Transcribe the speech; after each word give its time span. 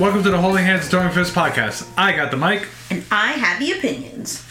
Welcome 0.00 0.22
to 0.22 0.30
the 0.30 0.38
Holding 0.38 0.64
Hands 0.64 0.86
Throwing 0.86 1.10
Fist 1.10 1.34
podcast. 1.34 1.88
I 1.96 2.14
got 2.14 2.30
the 2.30 2.36
mic, 2.36 2.68
And 2.90 3.04
I 3.10 3.32
have 3.32 3.58
the 3.58 3.72
opinions. 3.72 4.44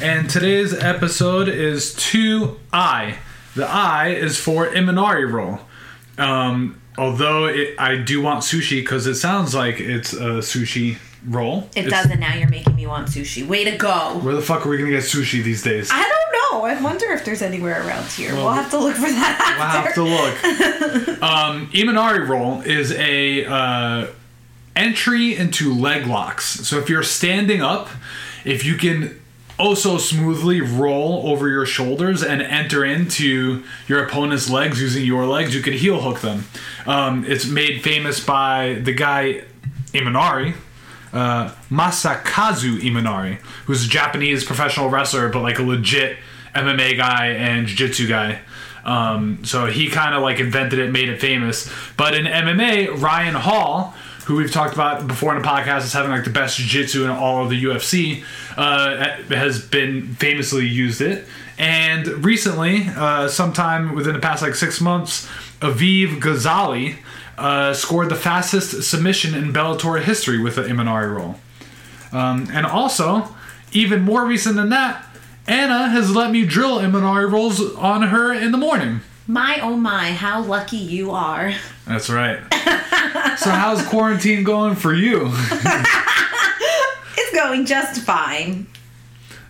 and 0.00 0.30
today's 0.30 0.72
episode 0.72 1.48
is 1.48 1.94
2I. 1.96 3.16
The 3.56 3.66
I 3.66 4.08
is 4.10 4.38
for 4.38 4.66
Imanari 4.68 5.30
roll. 5.30 5.58
Um, 6.16 6.80
although 6.96 7.46
it, 7.46 7.74
I 7.78 7.96
do 7.96 8.22
want 8.22 8.42
sushi 8.42 8.80
because 8.82 9.06
it 9.08 9.16
sounds 9.16 9.52
like 9.54 9.80
it's 9.80 10.12
a 10.12 10.38
sushi 10.40 10.98
roll. 11.26 11.68
It 11.74 11.86
It's- 11.86 12.02
doesn't 12.04 12.20
now. 12.20 12.34
You're 12.34 12.48
making 12.48 12.76
me 12.76 12.86
want 12.86 13.08
sushi. 13.08 13.44
Way 13.46 13.64
to 13.64 13.76
go. 13.76 14.18
Where 14.22 14.34
the 14.36 14.42
fuck 14.42 14.64
are 14.64 14.68
we 14.68 14.78
gonna 14.78 14.90
get 14.90 15.02
sushi 15.02 15.42
these 15.42 15.62
days? 15.64 15.90
I 15.92 16.02
don't 16.02 16.52
know. 16.62 16.64
I 16.66 16.80
wonder 16.80 17.06
if 17.12 17.24
there's 17.24 17.42
anywhere 17.42 17.84
around 17.86 18.06
here. 18.06 18.32
we'll 18.34 18.50
have 18.52 18.70
to 18.70 18.78
look 18.78 18.94
for 18.94 19.02
that 19.10 19.56
We'll 19.58 19.66
have 19.66 19.86
after. 19.86 21.08
to 21.08 21.08
look. 21.08 21.22
um, 21.22 21.68
Imanari 21.72 22.26
roll 22.28 22.60
is 22.62 22.92
a 22.92 23.44
uh, 23.44 24.06
entry 24.76 25.36
into 25.36 25.72
leg 25.72 26.06
locks. 26.06 26.44
So 26.66 26.78
if 26.78 26.88
you're 26.88 27.02
standing 27.02 27.62
up, 27.62 27.88
if 28.44 28.64
you 28.64 28.76
can 28.76 29.20
also 29.58 29.98
smoothly 29.98 30.60
roll 30.60 31.28
over 31.28 31.48
your 31.48 31.64
shoulders 31.64 32.22
and 32.22 32.42
enter 32.42 32.84
into 32.84 33.62
your 33.86 34.04
opponent's 34.04 34.50
legs 34.50 34.80
using 34.80 35.04
your 35.04 35.26
legs, 35.26 35.54
you 35.54 35.62
can 35.62 35.72
heel 35.72 36.00
hook 36.00 36.20
them. 36.20 36.44
Um, 36.86 37.24
it's 37.26 37.46
made 37.46 37.82
famous 37.82 38.24
by 38.24 38.80
the 38.82 38.92
guy 38.92 39.42
Imanari. 39.92 40.54
Uh, 41.12 41.54
Masakazu 41.70 42.80
Imanari, 42.80 43.36
who's 43.66 43.86
a 43.86 43.88
Japanese 43.88 44.42
professional 44.42 44.90
wrestler, 44.90 45.28
but 45.28 45.42
like 45.42 45.60
a 45.60 45.62
legit 45.62 46.18
MMA 46.56 46.96
guy 46.96 47.28
and 47.28 47.68
jiu-jitsu 47.68 48.08
guy. 48.08 48.40
Um, 48.84 49.44
so 49.44 49.66
he 49.66 49.88
kind 49.88 50.14
of 50.14 50.22
like 50.22 50.40
invented 50.40 50.78
it, 50.78 50.90
made 50.92 51.08
it 51.08 51.20
famous. 51.20 51.70
But 51.96 52.14
in 52.14 52.26
MMA, 52.26 53.00
Ryan 53.00 53.34
Hall, 53.34 53.94
who 54.26 54.36
we've 54.36 54.52
talked 54.52 54.74
about 54.74 55.06
before 55.06 55.34
in 55.34 55.42
the 55.42 55.48
podcast, 55.48 55.84
is 55.84 55.92
having 55.92 56.10
like 56.10 56.24
the 56.24 56.30
best 56.30 56.58
jiu-jitsu 56.58 57.04
in 57.04 57.10
all 57.10 57.44
of 57.44 57.50
the 57.50 57.64
UFC, 57.64 58.22
uh, 58.56 59.16
has 59.34 59.64
been 59.64 60.14
famously 60.14 60.66
used 60.66 61.00
it. 61.00 61.26
And 61.58 62.06
recently, 62.24 62.86
uh, 62.96 63.28
sometime 63.28 63.94
within 63.94 64.14
the 64.14 64.20
past 64.20 64.42
like 64.42 64.54
six 64.54 64.80
months, 64.80 65.26
Aviv 65.60 66.20
Gozali 66.20 66.96
uh, 67.38 67.74
scored 67.74 68.08
the 68.08 68.16
fastest 68.16 68.82
submission 68.88 69.34
in 69.34 69.52
Bellator 69.52 70.02
history 70.02 70.40
with 70.40 70.56
the 70.56 70.62
Imanari 70.62 71.14
roll. 71.14 71.36
Um, 72.12 72.48
and 72.52 72.64
also, 72.66 73.28
even 73.72 74.02
more 74.02 74.24
recent 74.24 74.56
than 74.56 74.68
that, 74.70 75.04
Anna 75.46 75.88
has 75.88 76.14
let 76.14 76.30
me 76.30 76.44
drill 76.46 76.78
Imanari 76.78 77.30
rolls 77.30 77.60
on 77.76 78.02
her 78.02 78.32
in 78.32 78.50
the 78.52 78.58
morning. 78.58 79.00
My 79.26 79.58
oh 79.62 79.76
my, 79.76 80.12
how 80.12 80.42
lucky 80.42 80.76
you 80.76 81.10
are. 81.10 81.52
That's 81.86 82.08
right. 82.10 82.38
so 83.38 83.50
how's 83.50 83.84
quarantine 83.86 84.44
going 84.44 84.74
for 84.76 84.92
you? 84.94 85.30
It's 87.16 87.32
going 87.32 87.64
just 87.64 88.00
fine. 88.02 88.66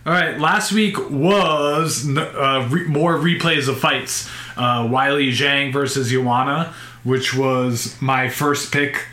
All 0.05 0.13
right, 0.13 0.39
last 0.39 0.71
week 0.71 0.97
was 1.09 2.07
uh, 2.15 2.67
re- 2.69 2.85
more 2.85 3.17
replays 3.17 3.67
of 3.67 3.79
fights. 3.79 4.29
Uh, 4.55 4.83
Weili 4.83 5.29
Zhang 5.31 5.73
versus 5.73 6.11
Joanna, 6.11 6.73
which 7.03 7.33
was 7.35 7.99
my 8.01 8.29
first 8.29 8.71
pick 8.71 9.03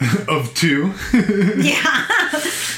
of 0.28 0.52
two. 0.54 0.92
Yeah. 1.12 1.82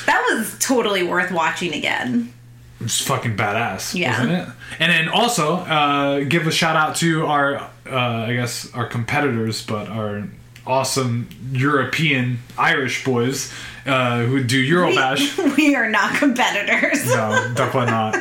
that 0.04 0.26
was 0.34 0.54
totally 0.58 1.02
worth 1.02 1.30
watching 1.32 1.72
again. 1.72 2.32
It's 2.80 3.00
fucking 3.00 3.36
badass, 3.36 3.94
Yeah. 3.94 4.10
wasn't 4.10 4.32
it? 4.32 4.48
And 4.80 4.92
then 4.92 5.08
also 5.08 5.56
uh, 5.56 6.20
give 6.24 6.46
a 6.46 6.52
shout 6.52 6.76
out 6.76 6.96
to 6.96 7.26
our, 7.26 7.56
uh, 7.90 8.26
I 8.28 8.34
guess, 8.34 8.72
our 8.74 8.86
competitors, 8.86 9.64
but 9.64 9.88
our 9.88 10.24
awesome 10.66 11.28
European 11.52 12.38
Irish 12.58 13.04
boys 13.04 13.52
uh, 13.86 14.24
who 14.24 14.42
do 14.42 14.62
Eurobash. 14.64 15.36
We 15.56 15.74
are 15.74 15.88
not 15.88 16.14
competitors. 16.16 17.06
no, 17.06 17.52
definitely 17.54 17.90
not. 17.90 18.14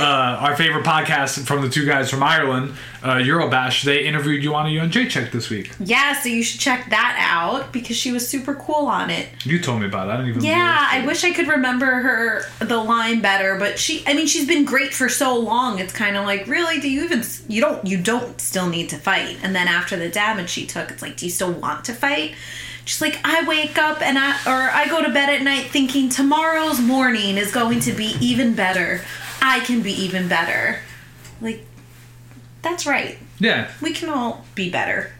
Uh, 0.00 0.38
our 0.40 0.56
favorite 0.56 0.84
podcast 0.84 1.44
from 1.46 1.60
the 1.60 1.68
two 1.68 1.84
guys 1.84 2.08
from 2.08 2.22
Ireland, 2.22 2.74
uh, 3.02 3.16
Eurobash. 3.16 3.82
They 3.82 4.06
interviewed 4.06 4.42
Joanna 4.42 4.70
and 4.80 4.92
Check 4.92 5.32
this 5.32 5.50
week. 5.50 5.72
Yeah, 5.80 6.18
so 6.18 6.28
you 6.28 6.42
should 6.42 6.60
check 6.60 6.88
that 6.90 7.16
out 7.18 7.72
because 7.72 7.96
she 7.96 8.10
was 8.12 8.26
super 8.26 8.54
cool 8.54 8.86
on 8.86 9.10
it. 9.10 9.28
You 9.44 9.60
told 9.60 9.80
me 9.80 9.86
about 9.86 10.08
it. 10.08 10.12
I 10.12 10.16
didn't 10.16 10.30
even. 10.30 10.44
Yeah, 10.44 10.88
I 10.90 11.04
wish 11.04 11.24
I 11.24 11.32
could 11.32 11.48
remember 11.48 11.86
her 11.86 12.42
the 12.60 12.78
line 12.78 13.20
better, 13.20 13.58
but 13.58 13.78
she 13.78 14.02
I 14.06 14.14
mean 14.14 14.26
she's 14.26 14.46
been 14.46 14.64
great 14.64 14.94
for 14.94 15.08
so 15.08 15.36
long. 15.38 15.78
It's 15.78 15.92
kind 15.92 16.16
of 16.16 16.24
like, 16.24 16.46
really 16.46 16.80
do 16.80 16.90
you 16.90 17.04
even 17.04 17.22
you 17.48 17.60
don't 17.60 17.86
you 17.86 17.98
don't 17.98 18.40
still 18.40 18.68
need 18.68 18.88
to 18.90 18.96
fight. 18.96 19.38
And 19.42 19.54
then 19.54 19.68
after 19.68 19.96
the 19.96 20.08
damage 20.08 20.48
she 20.50 20.66
took, 20.66 20.90
it's 20.90 21.02
like, 21.02 21.16
do 21.16 21.26
you 21.26 21.32
still 21.32 21.52
want 21.52 21.84
to 21.86 21.92
fight? 21.92 22.34
She's 22.88 23.02
like, 23.02 23.20
I 23.22 23.46
wake 23.46 23.76
up 23.76 24.00
and 24.00 24.18
I 24.18 24.30
or 24.46 24.70
I 24.70 24.88
go 24.88 25.02
to 25.02 25.10
bed 25.12 25.28
at 25.28 25.42
night 25.42 25.66
thinking 25.66 26.08
tomorrow's 26.08 26.80
morning 26.80 27.36
is 27.36 27.52
going 27.52 27.80
to 27.80 27.92
be 27.92 28.16
even 28.18 28.54
better. 28.54 29.02
I 29.42 29.60
can 29.60 29.82
be 29.82 29.92
even 29.92 30.26
better. 30.26 30.78
Like 31.42 31.66
that's 32.62 32.86
right. 32.86 33.18
Yeah, 33.38 33.70
We 33.82 33.92
can 33.92 34.08
all 34.08 34.46
be 34.54 34.70
better. 34.70 35.12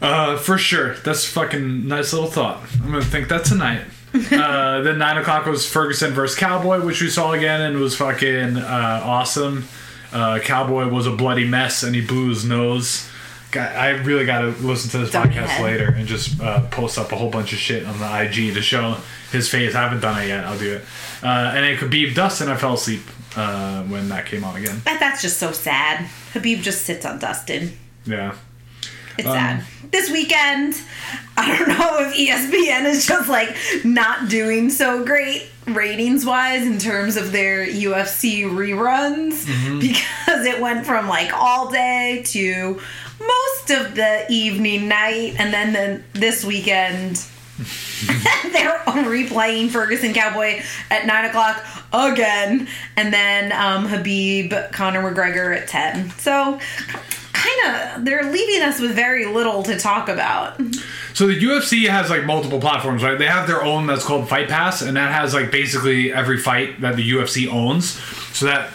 uh, 0.00 0.38
for 0.38 0.56
sure. 0.56 0.94
That's 0.94 1.26
a 1.26 1.30
fucking 1.30 1.86
nice 1.86 2.14
little 2.14 2.30
thought. 2.30 2.62
I'm 2.82 2.90
gonna 2.90 3.04
think 3.04 3.28
that 3.28 3.44
tonight. 3.44 3.82
uh, 4.32 4.80
then 4.80 4.96
nine 4.96 5.18
o'clock 5.18 5.44
was 5.44 5.68
Ferguson 5.70 6.12
versus 6.12 6.38
Cowboy, 6.38 6.80
which 6.84 7.02
we 7.02 7.10
saw 7.10 7.32
again 7.32 7.60
and 7.60 7.78
was 7.78 7.94
fucking 7.96 8.56
uh, 8.56 9.02
awesome. 9.04 9.68
Uh, 10.10 10.38
Cowboy 10.40 10.88
was 10.88 11.06
a 11.06 11.12
bloody 11.12 11.46
mess 11.46 11.82
and 11.82 11.94
he 11.94 12.00
blew 12.00 12.30
his 12.30 12.46
nose. 12.46 13.09
God, 13.50 13.74
I 13.76 13.90
really 13.90 14.24
got 14.26 14.40
to 14.42 14.48
listen 14.64 14.90
to 14.92 14.98
this 14.98 15.10
podcast 15.10 15.46
head. 15.46 15.62
later 15.64 15.88
and 15.90 16.06
just 16.06 16.40
uh, 16.40 16.66
post 16.68 16.98
up 16.98 17.10
a 17.12 17.16
whole 17.16 17.30
bunch 17.30 17.52
of 17.52 17.58
shit 17.58 17.84
on 17.84 17.98
the 17.98 18.22
IG 18.22 18.54
to 18.54 18.62
show 18.62 18.96
his 19.32 19.48
face. 19.48 19.74
I 19.74 19.82
haven't 19.82 20.00
done 20.00 20.22
it 20.22 20.28
yet. 20.28 20.44
I'll 20.44 20.58
do 20.58 20.74
it. 20.76 20.82
Uh, 21.22 21.26
and 21.54 21.64
then 21.64 21.76
Khabib 21.76 22.14
Dustin, 22.14 22.48
I 22.48 22.56
fell 22.56 22.74
asleep 22.74 23.02
uh, 23.36 23.82
when 23.84 24.08
that 24.08 24.26
came 24.26 24.44
on 24.44 24.56
again. 24.56 24.80
That, 24.84 25.00
that's 25.00 25.20
just 25.22 25.38
so 25.38 25.52
sad. 25.52 26.06
Khabib 26.32 26.62
just 26.62 26.84
sits 26.84 27.04
on 27.04 27.18
Dustin. 27.18 27.72
Yeah. 28.06 28.34
It's 29.18 29.26
Um, 29.26 29.34
sad. 29.34 29.64
This 29.90 30.10
weekend, 30.10 30.76
I 31.36 31.58
don't 31.58 31.68
know 31.68 31.98
if 32.08 32.14
ESPN 32.14 32.86
is 32.86 33.06
just 33.06 33.28
like 33.28 33.56
not 33.84 34.28
doing 34.28 34.70
so 34.70 35.04
great 35.04 35.48
ratings 35.66 36.24
wise 36.24 36.64
in 36.66 36.78
terms 36.78 37.16
of 37.16 37.32
their 37.32 37.66
UFC 37.66 38.44
reruns 38.44 39.44
Mm-hmm. 39.44 39.78
because 39.80 40.46
it 40.46 40.60
went 40.60 40.86
from 40.86 41.08
like 41.08 41.32
all 41.34 41.70
day 41.70 42.22
to 42.28 42.80
most 43.20 43.70
of 43.70 43.94
the 43.94 44.26
evening 44.28 44.88
night 44.88 45.34
and 45.38 45.52
then 45.52 45.72
the, 45.72 46.18
this 46.18 46.44
weekend 46.44 47.24
they're 48.52 48.78
replaying 48.86 49.68
Ferguson 49.68 50.14
Cowboy 50.14 50.62
at 50.90 51.04
nine 51.06 51.26
o'clock 51.26 51.62
again, 51.92 52.66
and 52.96 53.12
then 53.12 53.52
um, 53.52 53.86
Khabib 53.86 54.72
Conor 54.72 55.02
McGregor 55.02 55.54
at 55.54 55.68
ten. 55.68 56.08
So, 56.12 56.58
kind 57.34 57.96
of, 57.98 58.04
they're 58.06 58.32
leaving 58.32 58.62
us 58.62 58.80
with 58.80 58.92
very 58.92 59.26
little 59.26 59.62
to 59.64 59.78
talk 59.78 60.08
about. 60.08 60.58
So 61.12 61.26
the 61.26 61.38
UFC 61.38 61.86
has 61.88 62.08
like 62.08 62.24
multiple 62.24 62.60
platforms, 62.60 63.02
right? 63.02 63.18
They 63.18 63.26
have 63.26 63.46
their 63.46 63.62
own 63.62 63.86
that's 63.86 64.06
called 64.06 64.26
Fight 64.26 64.48
Pass, 64.48 64.80
and 64.80 64.96
that 64.96 65.12
has 65.12 65.34
like 65.34 65.50
basically 65.50 66.12
every 66.12 66.38
fight 66.38 66.80
that 66.80 66.96
the 66.96 67.10
UFC 67.10 67.46
owns. 67.46 67.90
So 68.34 68.46
that 68.46 68.70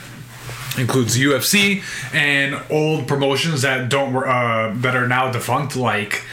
includes 0.78 1.18
UFC 1.18 1.84
and 2.14 2.62
old 2.70 3.08
promotions 3.08 3.62
that 3.62 3.90
don't 3.90 4.16
uh, 4.16 4.74
that 4.76 4.96
are 4.96 5.08
now 5.08 5.32
defunct, 5.32 5.76
like 5.76 6.24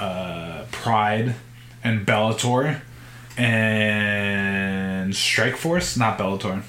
uh, 0.00 0.64
Pride 0.72 1.34
and 1.82 2.06
Bellator 2.06 2.80
and 3.36 5.12
Strikeforce, 5.12 5.96
not 5.98 6.18
Bellator. 6.18 6.62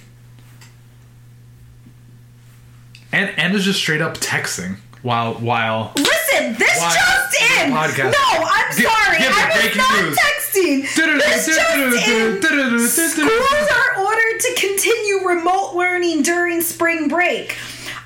And 3.12 3.30
and 3.38 3.54
is 3.56 3.66
just 3.66 3.80
straight 3.80 4.02
up 4.02 4.18
texting 4.18 4.78
while 5.02 5.34
while 5.36 5.94
Listen, 6.42 6.56
this 6.60 6.80
Why- 6.80 6.94
just 6.96 7.42
in. 7.62 7.72
podcast. 7.72 8.12
No, 8.12 8.44
I'm 8.44 8.76
Give- 8.78 8.90
sorry. 8.90 9.18
give 9.20 9.32
I 9.32 9.68
was 9.68 9.76
not 9.78 10.02
news. 10.04 10.18
texting. 10.18 10.82
This 10.96 11.46
just 11.46 11.78
in. 12.08 12.82
Schools 12.88 13.72
are 13.72 14.04
ordered 14.04 14.40
to 14.40 14.54
continue 14.58 15.28
remote 15.28 15.74
learning 15.76 16.24
during 16.24 16.62
spring 16.62 17.08
break. 17.08 17.56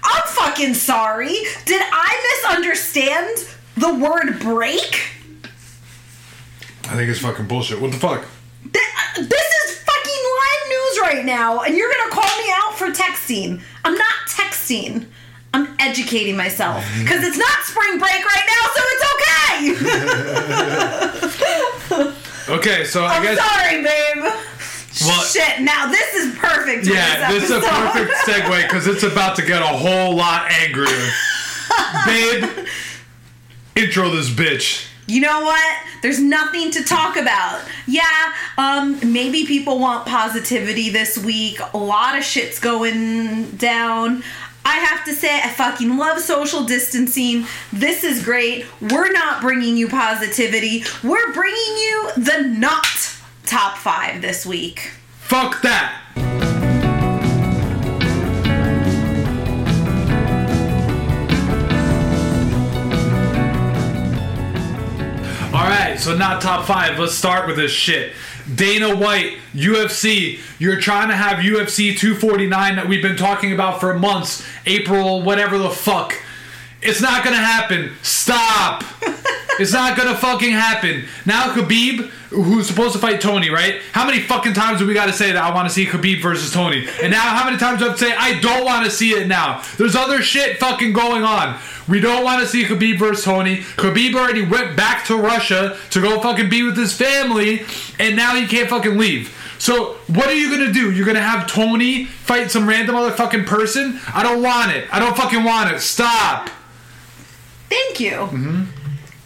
I'm 0.04 0.22
fucking 0.28 0.74
sorry. 0.76 1.36
Did 1.66 1.82
I 1.92 2.40
misunderstand 2.44 3.48
the 3.78 3.94
word 3.94 4.40
break? 4.40 5.02
I 6.88 6.96
think 6.96 7.10
it's 7.10 7.20
fucking 7.20 7.48
bullshit. 7.48 7.82
What 7.82 7.92
the 7.92 7.98
fuck? 7.98 8.26
Th- 8.72 8.86
uh, 8.86 9.22
This 9.22 9.66
is 9.66 9.78
fucking 9.80 10.24
live 10.40 10.70
news 10.70 11.00
right 11.02 11.26
now, 11.26 11.62
and 11.62 11.76
you're 11.76 11.92
gonna 11.92 12.12
call 12.12 12.38
me 12.38 12.52
out 12.56 12.78
for 12.78 12.88
texting. 12.92 13.62
I'm 13.84 13.96
not 13.96 14.14
texting. 14.30 15.08
I'm 15.56 15.68
educating 15.80 16.36
myself 16.36 16.84
because 17.00 17.24
it's 17.24 17.38
not 17.38 17.63
spring 17.63 17.98
break 17.98 18.25
right 18.25 18.46
now, 18.56 18.63
so 18.75 18.81
it's 18.94 19.04
okay. 19.16 19.25
Okay, 22.48 22.86
so 22.86 23.04
I 23.04 23.16
I'm 23.16 23.24
guess 23.24 23.40
sorry, 23.40 23.81
babe. 23.84 24.24
Well- 25.02 25.24
Shit. 25.24 25.62
Now 25.62 25.88
this 25.90 26.13
is 26.13 26.36
perfect. 26.38 26.86
yeah, 26.88 27.31
this 27.31 27.44
is 27.46 27.52
a 27.52 27.60
perfect 27.60 28.12
segue 28.28 28.62
because 28.63 28.86
it's 28.88 29.02
about 29.04 29.36
to 29.38 29.42
get 29.46 29.62
a 29.63 29.66
whole 29.66 30.16
lot 30.16 30.50
angrier. 30.52 31.10
Babe, 32.06 32.68
intro 33.75 34.10
this 34.12 34.30
bitch. 34.30 34.86
you 35.08 35.22
know 35.22 35.42
what? 35.42 35.78
There's 36.04 36.19
nothing 36.22 36.69
to 36.72 36.84
talk 36.84 37.18
about. 37.18 37.62
Yeah, 37.88 38.04
um, 38.60 39.00
maybe 39.12 39.46
people 39.48 39.80
want 39.80 40.06
positivity 40.06 40.90
this 40.92 41.18
week. 41.18 41.60
A 41.74 41.78
lot 41.78 42.16
of 42.18 42.24
shit's 42.24 42.60
going 42.60 43.50
down. 43.58 44.24
I 44.68 44.78
have 44.80 45.06
to 45.06 45.14
say, 45.14 45.40
I 45.42 45.50
fucking 45.50 45.96
love 45.96 46.20
social 46.20 46.64
distancing. 46.64 47.46
This 47.72 48.04
is 48.04 48.24
great. 48.24 48.66
We're 48.82 49.12
not 49.12 49.40
bringing 49.40 49.78
you 49.78 49.88
positivity. 49.88 50.84
We're 51.04 51.32
bringing 51.34 51.56
you 51.56 52.10
the 52.18 52.42
not 52.48 52.88
top 53.46 53.78
five 53.78 54.24
this 54.24 54.44
week. 54.44 54.92
Fuck 55.20 55.62
that. 55.62 56.02
All 65.54 65.64
right, 65.72 65.96
so 66.00 66.18
not 66.18 66.42
top 66.42 66.66
five. 66.66 66.98
Let's 66.98 67.14
start 67.14 67.48
with 67.48 67.56
this 67.56 67.72
shit. 67.72 68.14
Dana 68.54 68.96
White, 68.96 69.38
UFC. 69.54 70.40
You're 70.60 70.80
trying 70.80 71.10
to 71.10 71.16
have 71.16 71.38
UFC 71.38 71.98
249 71.98 72.76
that 72.76 72.88
we've 72.88 73.02
been 73.02 73.18
talking 73.18 73.54
about 73.54 73.80
for 73.80 73.98
months, 73.98 74.46
April, 74.66 75.22
whatever 75.22 75.58
the 75.58 75.70
fuck. 75.70 76.14
It's 76.82 77.02
not 77.02 77.24
gonna 77.24 77.38
happen. 77.38 77.94
Stop. 78.04 78.84
it's 79.60 79.74
not 79.74 79.98
gonna 79.98 80.16
fucking 80.16 80.52
happen. 80.52 81.06
Now 81.25 81.54
Khabib, 81.54 82.10
who's 82.30 82.68
supposed 82.68 82.94
to 82.94 83.00
fight 83.00 83.22
Tony, 83.22 83.50
right? 83.50 83.81
How 83.92 84.06
many 84.06 84.19
fucking 84.19 84.54
times 84.54 84.80
do 84.80 84.88
we 84.88 84.94
gotta 84.94 85.13
say 85.13 85.31
that 85.31 85.44
I 85.44 85.54
wanna 85.54 85.69
see 85.69 85.86
Khabib 85.86 86.22
versus 86.22 86.52
Tony? 86.52 86.88
And 87.02 87.12
now 87.12 87.22
how 87.22 87.46
many 87.46 87.57
times 87.57 87.80
do 87.80 87.86
I 87.86 87.90
have 87.90 87.98
to 87.98 88.06
say 88.06 88.16
I 88.16 88.40
don't 88.40 88.66
wanna 88.66 88.90
see 88.90 89.12
it 89.12 89.28
now? 89.28 89.63
There's 89.78 89.96
other 89.96 90.22
shit 90.22 90.57
fucking 90.57 90.94
going 90.94 91.24
on. 91.24 91.57
We 91.88 92.00
don't 92.00 92.24
wanna 92.24 92.48
see 92.48 92.63
Khabib 92.63 93.00
versus 93.00 93.24
Tony. 93.24 93.57
Khabib 93.78 94.16
already 94.16 94.44
went 94.46 94.75
back 94.75 95.06
to 95.06 95.18
Russia 95.18 95.78
to 95.92 96.01
go 96.01 96.19
fucking 96.22 96.50
be 96.50 96.63
with 96.63 96.78
his 96.78 96.94
family, 96.94 97.66
and 98.00 98.16
now 98.16 98.36
he 98.36 98.48
can't 98.48 98.69
fucking 98.69 98.98
leave. 98.98 99.34
So 99.58 99.94
what 100.08 100.28
are 100.28 100.36
you 100.36 100.50
gonna 100.51 100.74
do? 100.74 100.92
You're 100.92 101.06
gonna 101.06 101.22
have 101.22 101.48
Tony 101.48 102.06
fight 102.06 102.51
some 102.51 102.68
random 102.68 102.96
other 102.96 103.12
fucking 103.12 103.46
person? 103.46 104.00
I 104.13 104.22
don't 104.24 104.42
want 104.42 104.72
it. 104.72 104.88
I 104.92 105.00
don't 105.00 105.16
fucking 105.16 105.44
want 105.44 105.72
it. 105.72 105.80
Stop. 105.80 106.50
Thank 107.69 108.00
you. 108.00 108.12
Mm-hmm. 108.12 108.63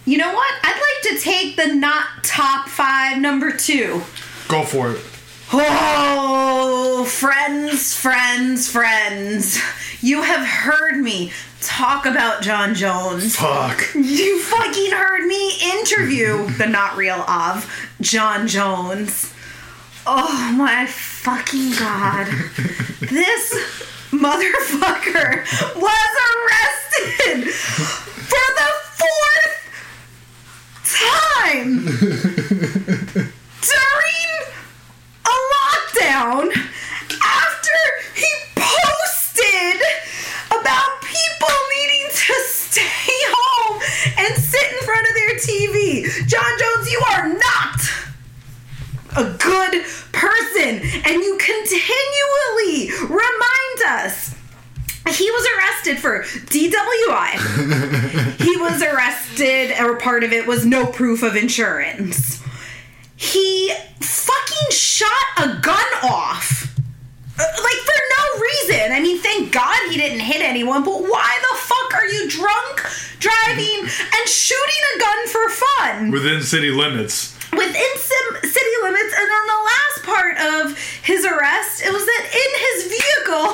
You 0.09 0.17
know 0.17 0.33
what? 0.33 0.55
I'd 0.63 0.73
like 0.73 1.13
to 1.13 1.21
take 1.23 1.55
the 1.55 1.67
not 1.75 2.23
top 2.23 2.67
five 2.67 3.19
number 3.21 3.51
two. 3.51 4.01
Go 4.47 4.63
for 4.63 4.93
it. 4.93 5.01
Oh, 5.53 7.05
friends, 7.05 7.93
friends, 7.93 8.67
friends. 8.71 9.61
You 10.01 10.23
have 10.23 10.43
heard 10.47 10.97
me 10.97 11.31
talk 11.61 12.07
about 12.07 12.41
Jon 12.41 12.73
Jones. 12.73 13.35
Fuck. 13.35 13.85
You 13.93 14.41
fucking 14.41 14.89
heard 14.93 15.27
me 15.27 15.59
interview 15.77 16.49
the 16.57 16.65
not 16.65 16.97
real 16.97 17.21
of 17.29 17.71
Jon 18.01 18.47
Jones. 18.47 19.31
Oh 20.07 20.55
my 20.57 20.87
fucking 20.87 21.69
god. 21.77 22.25
this 22.99 23.53
motherfucker 24.09 25.45
was 25.79 26.13
arrested 26.33 27.53
for 27.53 28.47
the 28.57 28.71
fourth 28.97 29.48
time 30.89 31.85
during 33.61 34.31
a 35.25 35.35
lockdown 35.53 36.49
part 60.09 60.23
of 60.23 60.31
it 60.33 60.47
was 60.47 60.65
no 60.65 60.87
proof 60.87 61.21
of 61.21 61.35
insurance. 61.35 62.41
He 63.15 63.71
fucking 64.01 64.67
shot 64.71 65.27
a 65.37 65.47
gun 65.61 65.89
off. 66.01 66.75
Uh, 67.37 67.43
Like 67.67 67.81
for 67.89 67.99
no 68.17 68.41
reason. 68.41 68.91
I 68.91 68.99
mean, 69.01 69.19
thank 69.21 69.51
God 69.51 69.77
he 69.91 69.97
didn't 69.97 70.21
hit 70.21 70.41
anyone, 70.41 70.83
but 70.83 70.99
why 71.13 71.29
the 71.51 71.55
fuck 71.57 71.93
are 71.93 72.07
you 72.07 72.27
drunk 72.27 72.75
driving 73.19 73.81
and 73.85 74.23
shooting 74.27 74.81
a 74.95 74.99
gun 74.99 75.19
for 75.27 75.45
fun? 75.49 76.11
Within 76.11 76.41
city 76.41 76.71
limits. 76.71 77.35
within 77.53 77.91
sim- 78.09 78.41
city 78.57 78.75
limits 78.81 79.13
and 79.19 79.29
on 79.39 79.45
the 79.53 79.59
last 79.71 79.88
part 80.09 80.37
of 80.37 80.77
his 81.03 81.25
arrest 81.25 81.83
it 81.83 81.91
was 81.93 82.05
that 82.05 82.23
in 82.33 82.51
his 82.65 82.77
vehicle 82.97 83.49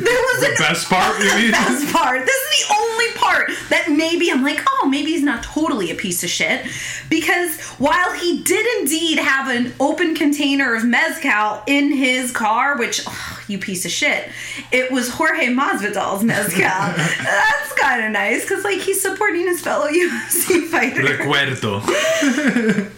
there 0.06 0.22
was 0.30 0.42
an 0.44 0.54
Best 0.60 0.88
part, 0.88 1.18
you 1.18 1.24
mean? 1.36 1.50
best 1.50 1.92
part 1.92 2.24
this 2.24 2.36
is 2.36 2.68
the 2.68 2.74
only 2.74 3.10
part 3.16 3.50
that 3.70 3.88
maybe 3.90 4.30
i'm 4.30 4.42
like 4.42 4.60
oh 4.68 4.86
maybe 4.88 5.10
he's 5.12 5.22
not 5.22 5.42
totally 5.42 5.90
a 5.90 5.94
piece 5.94 6.22
of 6.22 6.30
shit 6.30 6.66
because 7.08 7.58
while 7.78 8.12
he 8.12 8.42
did 8.42 8.66
indeed 8.80 9.18
have 9.18 9.48
an 9.48 9.72
open 9.80 10.14
container 10.14 10.74
of 10.74 10.84
mezcal 10.84 11.62
in 11.66 11.92
his 11.92 12.30
car 12.30 12.78
which 12.78 13.02
oh, 13.06 13.39
you 13.50 13.58
piece 13.58 13.84
of 13.84 13.90
shit 13.90 14.28
it 14.72 14.90
was 14.90 15.08
jorge 15.10 15.46
masvidal's 15.48 16.22
mezcal 16.24 16.60
that's 16.60 17.72
kind 17.74 18.04
of 18.04 18.10
nice 18.12 18.42
because 18.42 18.64
like 18.64 18.78
he's 18.80 19.00
supporting 19.00 19.46
his 19.46 19.60
fellow 19.60 19.86
ufc 19.90 20.66
fighter 20.68 21.02
Recuerdo. 21.02 21.80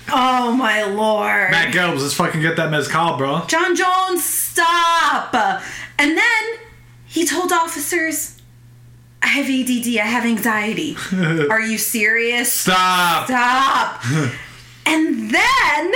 Oh 0.15 0.53
my 0.53 0.85
lord. 0.85 1.51
Matt 1.53 1.73
Gelbs, 1.75 2.03
let's 2.03 2.13
fucking 2.13 2.43
get 2.43 2.57
that 2.57 2.71
mezcal, 2.71 3.17
bro. 3.17 3.45
Jon 3.47 3.75
Jones, 3.75 4.23
stop! 4.23 5.33
And 5.99 6.19
then 6.19 6.43
he 7.07 7.25
told 7.27 7.51
officers, 7.51 8.39
I 9.23 9.29
have 9.29 9.47
ADD, 9.47 9.97
I 9.97 10.05
have 10.07 10.27
anxiety. 10.27 10.97
Are 11.49 11.63
you 11.63 11.79
serious? 11.79 12.53
Stop. 12.53 13.25
Stop! 13.27 14.05
and 14.85 15.31
then 15.31 15.93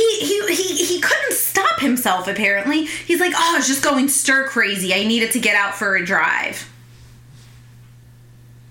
he, 0.00 0.26
he 0.26 0.54
he 0.54 0.84
he 0.84 1.00
couldn't 1.00 1.32
stop 1.32 1.80
himself 1.80 2.28
apparently. 2.28 2.86
He's 2.86 3.20
like, 3.20 3.32
"Oh, 3.34 3.52
I 3.54 3.56
was 3.56 3.66
just 3.66 3.82
going 3.82 4.08
stir 4.08 4.48
crazy. 4.48 4.94
I 4.94 5.06
needed 5.06 5.32
to 5.32 5.40
get 5.40 5.54
out 5.54 5.74
for 5.74 5.96
a 5.96 6.04
drive." 6.04 6.68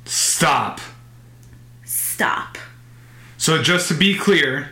Stop. 0.05 0.81
Stop. 1.85 2.57
So 3.37 3.61
just 3.61 3.87
to 3.89 3.93
be 3.93 4.15
clear, 4.17 4.69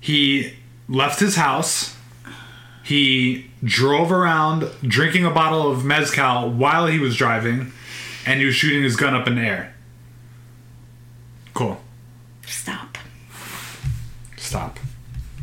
he 0.00 0.54
left 0.88 1.20
his 1.20 1.36
house. 1.36 1.96
He 2.82 3.50
drove 3.62 4.12
around 4.12 4.70
drinking 4.82 5.24
a 5.24 5.30
bottle 5.30 5.70
of 5.70 5.84
mezcal 5.84 6.50
while 6.50 6.86
he 6.86 6.98
was 6.98 7.16
driving, 7.16 7.72
and 8.26 8.40
he 8.40 8.46
was 8.46 8.54
shooting 8.54 8.82
his 8.82 8.96
gun 8.96 9.14
up 9.14 9.26
in 9.26 9.36
the 9.36 9.40
air. 9.40 9.74
Cool. 11.54 11.80
Stop. 12.46 12.98
Stop. 14.36 14.78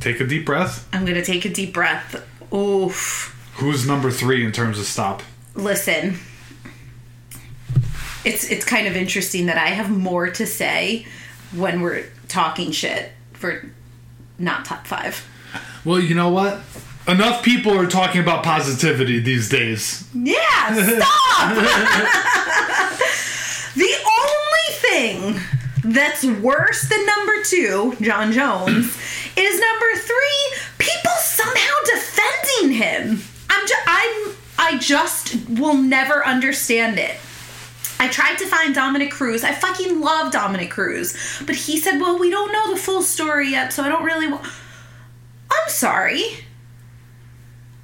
Take 0.02 0.20
a 0.20 0.28
deep 0.28 0.46
breath. 0.46 0.88
I'm 0.94 1.06
going 1.06 1.16
to 1.16 1.24
take 1.24 1.46
a 1.46 1.50
deep 1.50 1.74
breath. 1.74 2.22
Oof. 2.54 3.30
Who's 3.56 3.88
number 3.88 4.12
three 4.12 4.44
in 4.46 4.52
terms 4.52 4.78
of 4.80 4.86
stop? 4.86 5.24
listen 5.54 6.18
it's 8.24 8.50
it's 8.50 8.64
kind 8.64 8.88
of 8.88 8.96
interesting 8.96 9.48
that 9.48 9.58
i 9.58 9.68
have 9.68 9.90
more 9.90 10.30
to 10.30 10.48
say 10.48 11.06
when 11.54 11.82
we're 11.82 12.06
talking 12.30 12.72
shit 12.72 13.12
for 13.34 13.70
not 14.40 14.64
top 14.64 14.88
five 14.88 15.28
Well, 15.84 16.00
you 16.00 16.16
know 16.16 16.30
what? 16.30 16.62
Enough 17.06 17.44
people 17.44 17.78
are 17.78 17.86
talking 17.88 18.22
about 18.22 18.46
positivity 18.46 19.20
these 19.20 19.50
days. 19.50 20.08
yeah 20.14 20.74
stop 20.74 21.56
the 23.76 23.94
only 24.22 24.70
thing 24.80 25.36
that's 25.92 26.24
worse 26.24 26.88
than 26.88 27.06
number 27.06 27.44
two 27.44 27.94
jon 28.00 28.32
jones 28.32 28.98
is 29.36 29.60
number 29.60 29.92
three 29.98 30.54
people 30.78 31.12
somehow 31.20 31.74
defending 31.86 32.71
him 32.82 33.22
i'm 33.50 33.68
just 33.68 33.82
i'm 33.88 34.36
i 34.60 34.78
just 34.80 35.36
will 35.50 35.76
never 35.78 36.26
understand 36.26 36.98
it 37.00 37.16
I 38.00 38.08
tried 38.08 38.40
to 38.40 38.48
find 38.48 38.74
Dominick 38.74 39.12
Cruz. 39.12 39.44
I 39.44 39.52
fucking 39.54 40.02
love 40.02 40.32
Dominick 40.32 40.72
Cruz. 40.72 41.16
But 41.46 41.54
he 41.54 41.78
said, 41.78 42.00
well, 42.02 42.18
we 42.18 42.32
don't 42.32 42.52
know 42.52 42.72
the 42.74 42.80
full 42.80 43.04
story 43.04 43.50
yet, 43.52 43.72
so 43.74 43.84
I 43.84 43.90
don't 43.90 44.04
really 44.04 44.26
want. 44.26 44.42
I'm 44.44 45.70
sorry. 45.70 46.24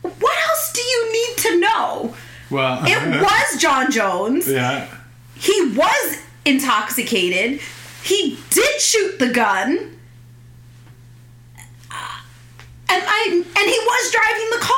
What 0.02 0.38
else 0.50 0.74
do 0.74 0.82
you 0.82 1.12
need 1.14 1.38
to 1.44 1.60
know? 1.60 2.16
Well, 2.50 2.82
It 2.88 3.22
was 3.22 3.62
Jon 3.62 3.92
Jones. 3.92 4.50
yeah. 4.50 4.88
He 5.36 5.72
was 5.76 6.18
intoxicated. 6.46 7.62
He 8.02 8.40
did 8.50 8.82
shoot 8.82 9.20
the 9.20 9.30
gun. 9.30 10.00
Uh, 11.92 12.22
And 12.90 13.04
I 13.06 13.28
and 13.30 13.70
he 13.70 13.80
was 13.86 14.12
driving 14.12 14.50
the 14.50 14.66
car. 14.66 14.77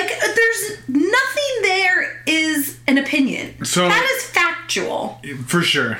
Like 0.00 0.20
there's 0.20 0.88
nothing 0.88 1.62
there 1.62 2.22
is 2.26 2.78
an 2.86 2.98
opinion. 2.98 3.64
So- 3.64 3.88
that 3.88 4.04
is 4.16 4.24
factual. 4.30 5.20
For 5.46 5.62
sure. 5.62 5.98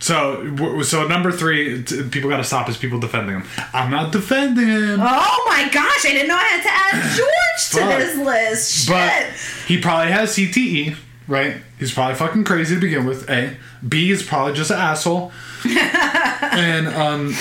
so 0.00 0.82
so 0.82 1.06
number 1.06 1.30
three, 1.30 1.82
people 2.10 2.28
got 2.30 2.38
to 2.38 2.44
stop 2.44 2.68
is 2.68 2.76
people 2.76 2.98
defending 2.98 3.36
him. 3.36 3.44
I'm 3.72 3.90
not 3.90 4.10
defending 4.12 4.66
him, 4.66 5.00
Oh 5.00 5.44
my 5.48 5.68
gosh, 5.72 6.04
I 6.04 6.12
didn't 6.12 6.28
know 6.28 6.36
I 6.36 6.42
had 6.42 6.62
to 6.62 6.96
add 6.96 7.16
George 7.16 7.70
to 7.70 7.76
But- 7.86 7.98
this 7.98 8.16
list. 8.18 8.86
Shit. 8.86 8.88
but 8.94 9.26
he 9.68 9.80
probably 9.80 10.10
has 10.12 10.30
CTE, 10.36 10.96
right? 11.28 11.56
He's 11.78 11.92
probably 11.92 12.16
fucking 12.16 12.44
crazy 12.44 12.74
to 12.76 12.80
begin 12.80 13.04
with. 13.06 13.28
A, 13.30 13.56
B 13.86 14.10
is 14.10 14.22
probably 14.22 14.54
just 14.54 14.70
an 14.70 14.78
asshole, 14.78 15.32
and 15.64 16.88
um, 16.88 17.34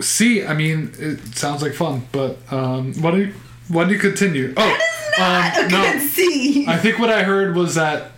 C, 0.00 0.44
I 0.44 0.54
mean, 0.54 0.92
it 0.98 1.20
sounds 1.36 1.62
like 1.62 1.72
fun, 1.72 2.02
but 2.12 2.36
um, 2.52 2.94
what 3.00 3.12
do 3.12 3.18
you, 3.20 3.34
what 3.68 3.88
do 3.88 3.94
you 3.94 4.00
continue? 4.00 4.52
Oh, 4.56 4.78
Not 5.18 5.56
um, 5.58 5.66
a 5.66 5.68
good 5.68 6.00
C. 6.02 6.66
I 6.66 6.76
think 6.76 6.98
what 6.98 7.10
I 7.10 7.22
heard 7.22 7.54
was 7.56 7.74
that 7.76 8.12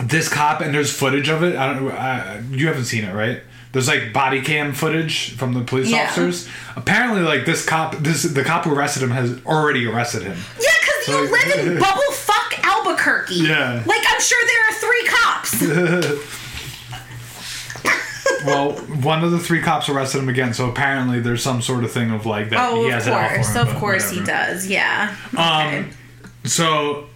this 0.00 0.28
cop 0.28 0.60
and 0.60 0.74
there's 0.74 0.92
footage 0.92 1.28
of 1.28 1.42
it. 1.42 1.56
I 1.56 1.72
don't 1.72 1.84
know. 1.84 1.90
Uh, 1.90 2.42
you 2.50 2.66
haven't 2.66 2.84
seen 2.84 3.04
it, 3.04 3.14
right? 3.14 3.40
There's 3.72 3.88
like 3.88 4.12
body 4.12 4.42
cam 4.42 4.74
footage 4.74 5.34
from 5.36 5.54
the 5.54 5.62
police 5.62 5.88
Yeah. 5.88 6.04
officers. 6.04 6.48
Apparently, 6.76 7.22
like 7.22 7.46
this 7.46 7.64
cop, 7.64 7.96
this 7.98 8.22
the 8.24 8.44
cop 8.44 8.64
who 8.64 8.74
arrested 8.74 9.02
him 9.02 9.10
has 9.12 9.40
already 9.46 9.86
arrested 9.86 10.22
him. 10.24 10.36
Yeah, 10.60 10.68
because 10.80 11.08
you 11.08 11.32
Like- 11.32 11.46
live 11.56 11.66
in 11.66 11.78
bubble 11.80 12.12
fuck 12.12 12.58
Albuquerque. 12.64 13.34
Yeah. 13.36 13.82
Like, 13.86 14.02
I'm 14.06 14.20
sure 14.20 14.38
there 14.46 14.68
are 14.68 14.74
three 14.74 15.08
cops. 15.08 16.28
Well, 18.46 18.72
one 19.02 19.24
of 19.24 19.30
the 19.30 19.38
three 19.38 19.60
cops 19.60 19.88
arrested 19.88 20.18
him 20.20 20.28
again, 20.28 20.54
so 20.54 20.68
apparently 20.68 21.20
there's 21.20 21.42
some 21.42 21.62
sort 21.62 21.84
of 21.84 21.92
thing 21.92 22.10
of 22.10 22.26
like 22.26 22.50
that 22.50 22.58
oh, 22.70 22.82
he 22.82 22.88
of 22.88 22.92
has 22.94 23.04
for 23.04 23.10
course. 23.12 23.54
him, 23.54 23.68
Of 23.68 23.74
course 23.80 24.10
he 24.10 24.24
does. 24.24 24.66
Yeah. 24.66 25.14
Um, 25.36 25.90
So, 26.44 27.06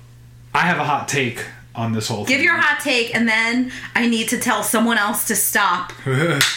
I 0.55 0.61
have 0.61 0.79
a 0.79 0.85
hot 0.85 1.09
take 1.09 1.45
on 1.75 1.93
this 1.93 2.09
whole. 2.09 2.25
Thing. 2.25 2.29
Give 2.29 2.39
thing. 2.39 2.45
your 2.47 2.57
hot 2.57 2.81
take, 2.81 3.15
and 3.15 3.29
then 3.29 3.71
I 3.95 4.07
need 4.09 4.29
to 4.29 4.39
tell 4.39 4.63
someone 4.63 4.99
else 4.99 5.27
to 5.29 5.37
stop 5.37 5.93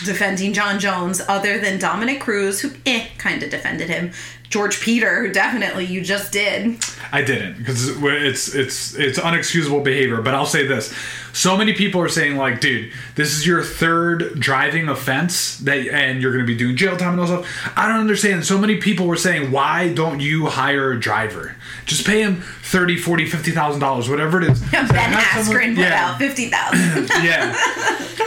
defending 0.06 0.54
Jon 0.54 0.80
Jones, 0.80 1.22
other 1.28 1.60
than 1.60 1.80
Dominick 1.80 2.22
Cruz, 2.22 2.62
who 2.62 2.72
eh 2.86 3.08
kind 3.18 3.44
of 3.44 3.50
defended 3.50 3.90
him. 3.90 4.12
George 4.50 4.82
Peter, 4.82 5.22
who 5.28 5.32
definitely 5.32 5.86
you 5.86 6.02
just 6.02 6.32
did. 6.32 6.84
I 7.12 7.22
didn't 7.22 7.60
because 7.60 7.88
it's 8.04 8.56
it's 8.56 8.96
it's 8.96 9.20
unexcusable 9.20 9.84
behavior. 9.84 10.22
But 10.24 10.34
I'll 10.34 10.48
say 10.48 10.66
this: 10.66 10.92
so 11.34 11.56
many 11.56 11.74
people 11.74 12.02
are 12.02 12.10
saying 12.10 12.36
like, 12.36 12.60
dude, 12.60 12.92
this 13.14 13.32
is 13.34 13.46
your 13.46 13.64
third 13.64 14.40
driving 14.40 14.90
offense 14.90 15.58
that, 15.60 15.78
and 15.78 16.20
you're 16.20 16.32
going 16.32 16.44
to 16.44 16.48
be 16.52 16.58
doing 16.58 16.76
jail 16.76 16.98
time 16.98 17.12
and 17.14 17.22
all 17.22 17.28
stuff. 17.28 17.74
I 17.78 17.88
don't 17.88 18.00
understand. 18.00 18.44
So 18.44 18.58
many 18.58 18.78
people 18.78 19.06
were 19.06 19.16
saying, 19.16 19.52
why 19.52 19.94
don't 19.94 20.20
you 20.20 20.48
hire 20.48 20.94
a 20.94 21.00
driver? 21.00 21.56
Just 21.86 22.08
pay 22.08 22.24
him 22.24 22.42
30 22.42 22.98
40 22.98 23.28
50 23.28 23.52
thousand 23.52 23.82
dollars, 23.82 24.10
whatever 24.10 24.42
it 24.42 24.50
is. 24.50 24.60
Ben 24.72 24.88
someone- 24.88 25.14
Askren 25.14 25.76
put 25.76 25.82
yeah. 25.84 26.10
out 26.10 26.18
fifty 26.18 26.50
thousand. 26.50 27.08
yeah. 27.24 27.56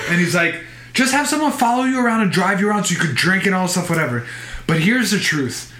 And 0.08 0.20
he's 0.20 0.36
like, 0.36 0.54
just 0.92 1.12
have 1.12 1.26
someone 1.26 1.50
follow 1.50 1.82
you 1.82 1.98
around 1.98 2.20
and 2.20 2.30
drive 2.30 2.60
you 2.60 2.68
around 2.68 2.84
so 2.84 2.94
you 2.94 3.00
could 3.00 3.16
drink 3.16 3.44
and 3.46 3.56
all 3.56 3.66
stuff, 3.66 3.90
whatever. 3.90 4.24
But 4.68 4.78
here's 4.80 5.10
the 5.10 5.18
truth. 5.18 5.70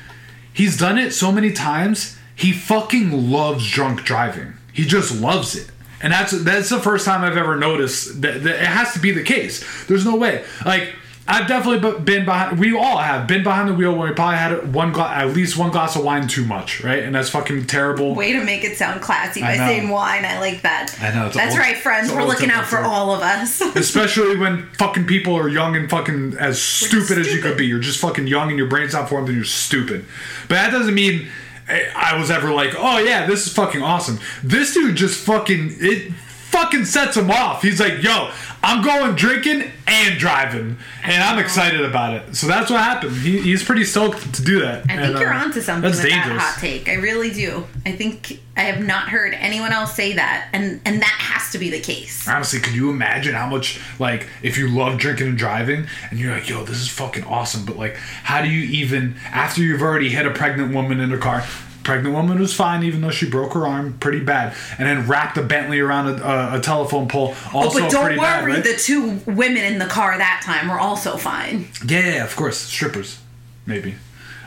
He's 0.52 0.76
done 0.76 0.98
it 0.98 1.12
so 1.12 1.32
many 1.32 1.52
times, 1.52 2.18
he 2.34 2.52
fucking 2.52 3.30
loves 3.30 3.70
drunk 3.70 4.04
driving. 4.04 4.54
He 4.72 4.84
just 4.84 5.20
loves 5.20 5.54
it. 5.56 5.70
And 6.02 6.12
that's 6.12 6.32
that's 6.42 6.68
the 6.68 6.80
first 6.80 7.04
time 7.04 7.22
I've 7.22 7.36
ever 7.36 7.56
noticed 7.56 8.22
that, 8.22 8.42
that 8.42 8.56
it 8.56 8.66
has 8.66 8.92
to 8.94 8.98
be 8.98 9.12
the 9.12 9.22
case. 9.22 9.86
There's 9.86 10.04
no 10.04 10.16
way. 10.16 10.44
Like 10.66 10.94
I've 11.26 11.46
definitely 11.46 12.00
been 12.02 12.24
behind. 12.24 12.58
We 12.58 12.76
all 12.76 12.98
have 12.98 13.28
been 13.28 13.44
behind 13.44 13.68
the 13.68 13.74
wheel 13.74 13.92
when 13.96 14.08
we 14.08 14.14
probably 14.14 14.38
had 14.38 14.74
one 14.74 14.92
gla- 14.92 15.08
at 15.12 15.28
least 15.32 15.56
one 15.56 15.70
glass 15.70 15.94
of 15.94 16.02
wine 16.04 16.26
too 16.26 16.44
much, 16.44 16.82
right? 16.82 17.02
And 17.04 17.14
that's 17.14 17.30
fucking 17.30 17.66
terrible. 17.68 18.14
Way 18.16 18.32
to 18.32 18.42
make 18.44 18.64
it 18.64 18.76
sound 18.76 19.00
classy 19.00 19.40
by 19.40 19.56
saying 19.56 19.88
wine. 19.88 20.24
I 20.24 20.40
like 20.40 20.62
that. 20.62 20.96
I 21.00 21.14
know, 21.14 21.26
it's 21.26 21.36
That's 21.36 21.52
old- 21.54 21.60
right, 21.60 21.76
friends. 21.76 22.10
We're 22.12 22.24
looking 22.24 22.50
out 22.50 22.66
for 22.66 22.78
all 22.78 23.14
of 23.14 23.22
us. 23.22 23.60
Especially 23.76 24.36
when 24.36 24.66
fucking 24.78 25.06
people 25.06 25.36
are 25.36 25.48
young 25.48 25.76
and 25.76 25.88
fucking 25.88 26.34
as 26.38 26.60
stupid, 26.60 27.18
as 27.18 27.32
you 27.32 27.40
could 27.40 27.56
be. 27.56 27.66
You're 27.66 27.78
just 27.78 28.00
fucking 28.00 28.26
young 28.26 28.48
and 28.48 28.58
your 28.58 28.68
brain's 28.68 28.92
not 28.92 29.08
formed 29.08 29.28
and 29.28 29.36
you're 29.36 29.44
stupid. 29.44 30.04
But 30.48 30.56
that 30.56 30.70
doesn't 30.72 30.94
mean 30.94 31.28
I 31.68 31.84
I 31.94 32.16
was 32.18 32.32
ever 32.32 32.52
like, 32.52 32.74
oh 32.76 32.98
yeah, 32.98 33.26
this 33.26 33.46
is 33.46 33.52
fucking 33.52 33.80
awesome. 33.82 34.18
This 34.42 34.74
dude 34.74 34.96
just 34.96 35.24
fucking 35.24 35.76
it 35.78 36.12
fucking 36.52 36.84
sets 36.84 37.16
him 37.16 37.30
off. 37.30 37.62
He's 37.62 37.80
like, 37.80 38.02
yo, 38.02 38.30
I'm 38.62 38.84
going 38.84 39.16
drinking 39.16 39.70
and 39.88 40.18
driving, 40.18 40.76
and 41.02 41.22
I'm 41.22 41.38
excited 41.38 41.84
about 41.84 42.14
it. 42.14 42.36
So 42.36 42.46
that's 42.46 42.70
what 42.70 42.80
happened. 42.80 43.16
He, 43.16 43.40
he's 43.40 43.64
pretty 43.64 43.84
stoked 43.84 44.34
to 44.34 44.42
do 44.42 44.60
that. 44.60 44.84
I 44.88 44.96
think 44.98 45.18
you're 45.18 45.32
uh, 45.32 45.44
onto 45.44 45.60
something 45.60 45.82
That's 45.82 46.02
with 46.02 46.10
dangerous. 46.12 46.42
that 46.42 46.52
hot 46.54 46.60
take. 46.60 46.88
I 46.88 46.94
really 46.94 47.30
do. 47.30 47.66
I 47.84 47.92
think 47.92 48.40
I 48.56 48.62
have 48.62 48.84
not 48.86 49.08
heard 49.08 49.34
anyone 49.34 49.72
else 49.72 49.94
say 49.94 50.12
that, 50.12 50.48
and 50.52 50.80
and 50.84 51.00
that 51.02 51.16
has 51.18 51.50
to 51.52 51.58
be 51.58 51.70
the 51.70 51.80
case. 51.80 52.28
Honestly, 52.28 52.60
could 52.60 52.74
you 52.74 52.90
imagine 52.90 53.34
how 53.34 53.48
much 53.48 53.80
like 53.98 54.28
if 54.42 54.56
you 54.58 54.68
love 54.68 54.98
drinking 54.98 55.28
and 55.28 55.38
driving 55.38 55.86
and 56.10 56.20
you're 56.20 56.32
like, 56.34 56.48
yo, 56.48 56.64
this 56.64 56.76
is 56.76 56.88
fucking 56.88 57.24
awesome, 57.24 57.64
but 57.64 57.76
like, 57.76 57.96
how 57.96 58.42
do 58.42 58.48
you 58.48 58.62
even 58.70 59.16
after 59.26 59.62
you've 59.62 59.82
already 59.82 60.10
hit 60.10 60.26
a 60.26 60.30
pregnant 60.30 60.72
woman 60.74 61.00
in 61.00 61.12
a 61.12 61.18
car? 61.18 61.44
Pregnant 61.84 62.14
woman 62.14 62.38
was 62.38 62.54
fine, 62.54 62.82
even 62.84 63.00
though 63.00 63.10
she 63.10 63.28
broke 63.28 63.54
her 63.54 63.66
arm 63.66 63.96
pretty 63.98 64.20
bad, 64.20 64.54
and 64.78 64.86
then 64.88 65.08
wrapped 65.08 65.36
a 65.38 65.42
Bentley 65.42 65.80
around 65.80 66.08
a, 66.08 66.24
a, 66.54 66.58
a 66.58 66.60
telephone 66.60 67.08
pole. 67.08 67.34
Also, 67.52 67.78
Oh, 67.78 67.82
but 67.82 67.90
don't 67.90 68.04
pretty 68.04 68.18
worry, 68.20 68.26
bad, 68.28 68.44
right? 68.46 68.62
the 68.64 68.74
two 68.76 69.20
women 69.26 69.64
in 69.64 69.78
the 69.78 69.86
car 69.86 70.16
that 70.18 70.42
time 70.44 70.68
were 70.68 70.78
also 70.78 71.16
fine. 71.16 71.66
yeah, 71.86 72.24
of 72.24 72.34
course, 72.36 72.56
strippers, 72.58 73.18
maybe. 73.66 73.94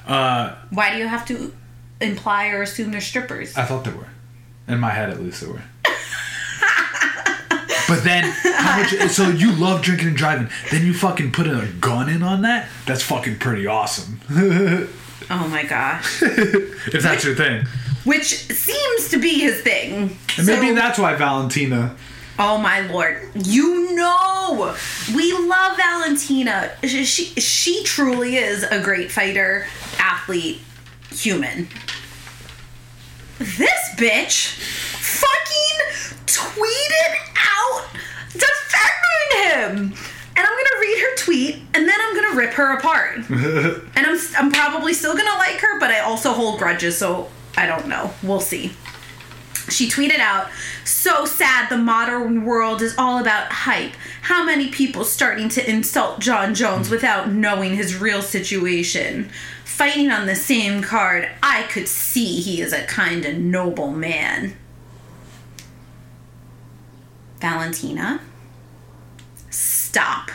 Uh, 0.08 0.56
Why 0.70 0.92
do 0.92 0.98
you 0.98 1.08
have 1.08 1.26
to 1.28 1.54
imply 2.02 2.48
or 2.50 2.62
assume 2.62 2.92
they're 2.92 3.02
strippers? 3.02 3.56
I 3.58 3.66
thought 3.66 3.84
they 3.86 3.92
were, 3.92 4.08
in 4.68 4.80
my 4.80 4.92
head 4.92 5.10
at 5.10 5.20
least 5.22 5.42
they 5.42 5.48
were. 5.48 5.62
But 7.88 8.04
then, 8.04 8.24
how 8.44 8.80
much? 8.80 9.12
So 9.12 9.30
you 9.30 9.52
love 9.52 9.84
drinking 9.84 10.08
and 10.08 10.18
driving. 10.18 10.50
Then 10.72 10.88
you 10.88 10.94
fucking 10.96 11.32
put 11.34 11.46
a 11.46 11.68
gun 11.80 12.10
in 12.10 12.24
on 12.24 12.42
that. 12.42 12.68
That's 12.88 13.04
fucking 13.04 13.38
pretty 13.38 13.68
awesome. 13.68 14.22
oh 15.30 15.48
my 15.48 15.64
gosh. 15.64 16.22
if 16.24 17.02
that's 17.04 17.24
your 17.24 17.36
thing. 17.36 17.66
Which 18.04 18.26
seems 18.26 19.10
to 19.10 19.18
be 19.18 19.40
his 19.40 19.62
thing. 19.62 20.18
And 20.38 20.46
maybe 20.48 20.68
So- 20.70 20.76
that's 20.76 21.00
why 21.00 21.16
Valentina. 21.16 21.96
Oh 22.38 22.58
my 22.58 22.82
lord. 22.82 23.30
You 23.34 23.96
know 23.96 24.76
we 25.16 25.32
love 25.34 25.78
Valentina. 25.78 26.70
She, 26.84 27.06
she 27.06 27.26
she 27.40 27.84
truly 27.86 28.36
is 28.36 28.64
a 28.64 28.82
great 28.82 29.10
fighter, 29.12 29.66
athlete, 30.00 30.60
human. 31.12 31.70
This 33.40 33.90
bitch 33.98 34.58
fucking 34.98 36.24
tweeted 36.26 37.16
out 37.38 37.86
defending 38.34 39.52
him. 39.52 39.94
And 40.38 40.46
I'm 40.46 40.58
gonna 40.58 40.82
read 40.82 41.00
her 41.00 41.16
tweet, 41.18 41.56
and 41.56 41.62
then 41.62 41.64
I'm 41.64 41.65
gonna 42.36 42.48
rip 42.48 42.56
her 42.56 42.78
apart. 42.78 43.18
and 43.30 43.82
I'm 43.96 44.20
I'm 44.38 44.52
probably 44.52 44.94
still 44.94 45.16
gonna 45.16 45.38
like 45.38 45.60
her, 45.60 45.80
but 45.80 45.92
I 45.92 46.00
also 46.00 46.32
hold 46.32 46.60
grudges, 46.60 46.98
so 46.98 47.30
I 47.58 47.66
don't 47.66 47.88
know. 47.88 48.12
We'll 48.24 48.40
see. 48.40 48.74
She 49.70 49.90
tweeted 49.90 50.20
out, 50.20 50.50
So 50.84 51.26
sad 51.26 51.70
the 51.70 51.78
modern 51.78 52.46
world 52.46 52.82
is 52.82 52.96
all 52.98 53.20
about 53.20 53.52
hype. 53.52 53.94
How 54.24 54.46
many 54.46 54.70
people 54.70 55.04
starting 55.04 55.50
to 55.50 55.70
insult 55.70 56.20
Jon 56.20 56.54
Jones 56.54 56.90
without 56.90 57.32
knowing 57.32 57.76
his 57.76 57.96
real 58.00 58.22
situation? 58.22 59.30
Fighting 59.64 60.12
on 60.12 60.28
the 60.28 60.36
same 60.36 60.82
card, 60.82 61.28
I 61.42 61.64
could 61.64 61.88
see 61.88 62.40
he 62.40 62.62
is 62.62 62.74
a 62.74 62.86
kind 62.86 63.26
of 63.26 63.38
noble 63.38 63.92
man. 63.92 64.56
Valentina, 67.42 68.22
stop. 69.50 70.32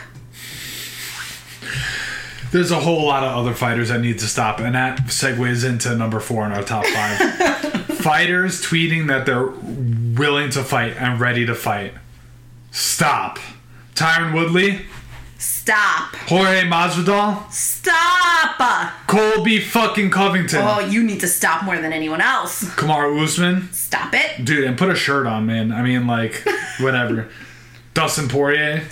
There's 2.51 2.71
a 2.71 2.79
whole 2.81 3.05
lot 3.05 3.23
of 3.23 3.37
other 3.37 3.53
fighters 3.53 3.89
that 3.89 4.01
need 4.01 4.19
to 4.19 4.25
stop, 4.27 4.59
and 4.59 4.75
that 4.75 4.97
segues 5.07 5.65
into 5.67 5.95
number 5.95 6.19
four 6.19 6.45
in 6.45 6.51
our 6.51 6.63
top 6.63 6.85
five. 6.85 7.17
fighters 8.01 8.61
tweeting 8.61 9.07
that 9.07 9.25
they're 9.25 9.47
willing 9.47 10.49
to 10.51 10.63
fight 10.63 10.97
and 10.97 11.19
ready 11.19 11.45
to 11.45 11.55
fight. 11.55 11.93
Stop. 12.71 13.39
Tyron 13.95 14.33
Woodley, 14.33 14.81
Stop. 15.37 16.15
Jorge 16.27 16.63
Masvidal, 16.63 17.49
Stop. 17.51 18.91
Colby 19.07 19.59
fucking 19.59 20.09
Covington, 20.11 20.59
Oh, 20.61 20.79
you 20.79 21.03
need 21.03 21.19
to 21.21 21.27
stop 21.27 21.63
more 21.63 21.77
than 21.79 21.91
anyone 21.93 22.21
else. 22.21 22.63
Kamaru 22.75 23.21
Usman, 23.23 23.71
Stop 23.71 24.13
it. 24.13 24.43
dude, 24.45 24.63
and 24.65 24.77
put 24.77 24.89
a 24.89 24.95
shirt 24.95 25.25
on, 25.25 25.45
man. 25.45 25.71
I 25.71 25.81
mean, 25.83 26.05
like, 26.07 26.43
whatever. 26.79 27.29
Dustin 27.93 28.27
Poirier. 28.27 28.83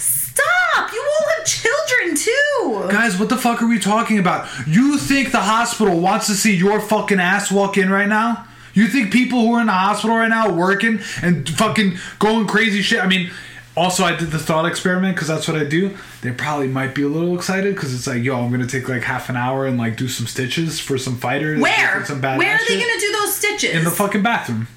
Children 1.46 2.16
too. 2.16 2.88
Guys, 2.92 3.18
what 3.20 3.30
the 3.30 3.38
fuck 3.38 3.62
are 3.62 3.68
we 3.68 3.80
talking 3.80 4.20
about? 4.20 4.48
You 4.68 4.98
think 4.98 5.32
the 5.32 5.40
hospital 5.42 6.00
wants 6.00 6.28
to 6.28 6.34
see 6.34 6.56
your 6.56 6.80
fucking 6.80 7.20
ass 7.20 7.52
walk 7.52 7.78
in 7.78 7.90
right 7.90 8.08
now? 8.08 8.46
You 8.74 8.88
think 8.88 9.12
people 9.12 9.42
who 9.42 9.54
are 9.54 9.62
in 9.62 9.68
the 9.68 9.74
hospital 9.74 10.16
right 10.16 10.28
now 10.30 10.52
working 10.52 11.00
and 11.22 11.48
fucking 11.50 11.98
going 12.20 12.48
crazy 12.48 12.82
shit? 12.82 13.04
I 13.04 13.08
mean, 13.08 13.32
also 13.76 14.04
I 14.04 14.16
did 14.16 14.32
the 14.32 14.40
thought 14.40 14.66
experiment 14.66 15.16
because 15.16 15.28
that's 15.28 15.48
what 15.48 15.58
I 15.58 15.64
do. 15.64 15.98
They 16.22 16.32
probably 16.32 16.68
might 16.68 16.94
be 16.94 17.02
a 17.04 17.08
little 17.08 17.36
excited 17.36 17.74
because 17.76 17.94
it's 17.94 18.08
like, 18.08 18.24
yo, 18.24 18.40
I'm 18.40 18.52
gonna 18.52 18.68
take 18.68 18.88
like 18.88 19.02
half 19.04 19.30
an 19.30 19.36
hour 19.36 19.66
and 19.66 19.78
like 19.78 19.98
do 19.98 20.08
some 20.08 20.28
stitches 20.28 20.80
for 20.80 20.98
some 20.98 21.18
fighters. 21.18 21.60
Where? 21.60 22.06
Some 22.06 22.22
Where 22.22 22.34
are 22.56 22.58
they 22.60 22.66
shit. 22.66 22.80
gonna 22.88 23.00
do 23.00 23.12
those 23.14 23.36
stitches? 23.36 23.72
In 23.76 23.84
the 23.84 23.92
fucking 23.92 24.22
bathroom, 24.24 24.68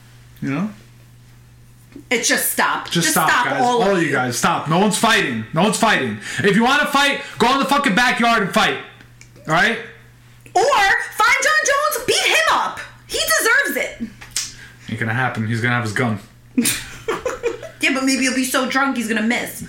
you 0.41 0.51
know. 0.51 0.71
It's 2.11 2.29
just 2.29 2.53
stop. 2.53 2.91
Just, 2.91 3.11
stop, 3.11 3.29
guys. 3.29 3.61
All, 3.63 3.83
all 3.83 3.97
of 3.97 4.03
you 4.03 4.13
guys, 4.13 4.37
stop. 4.39 4.69
No 4.69 4.79
one's 4.79 4.99
fighting. 4.99 5.45
No 5.55 5.63
one's 5.63 5.79
fighting. 5.79 6.19
If 6.39 6.57
you 6.57 6.63
want 6.65 6.83
to 6.83 6.89
fight, 6.89 7.23
go 7.39 7.53
in 7.55 7.59
the 7.59 7.65
fucking 7.65 7.95
backyard 7.95 8.43
and 8.43 8.53
fight. 8.53 8.79
All 9.49 9.55
right? 9.55 9.79
Or 10.55 10.63
find 10.63 11.37
Jon 11.43 11.63
Jones, 11.65 12.07
beat 12.07 12.25
him 12.25 12.47
up. 12.53 12.81
He 13.07 13.19
deserves 13.19 13.77
it. 13.77 14.09
Ain't 14.91 15.01
gonna 15.01 15.15
happen. 15.15 15.47
He's 15.47 15.61
gonna 15.61 15.75
have 15.75 15.85
his 15.85 15.93
gun. 15.93 16.19
Yeah, 17.83 17.95
but 17.95 18.05
maybe 18.05 18.23
he'll 18.23 18.35
be 18.35 18.45
so 18.45 18.69
drunk 18.71 18.97
he's 18.97 19.09
gonna 19.09 19.23
miss. 19.23 19.63